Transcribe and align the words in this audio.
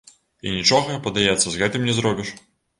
І 0.47 0.53
нічога, 0.55 0.97
падаецца, 1.05 1.39
з 1.49 1.55
гэтым 1.61 1.81
не 1.91 1.99
зробіш. 2.01 2.37